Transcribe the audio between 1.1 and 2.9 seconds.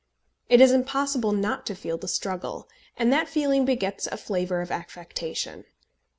not to feel the struggle,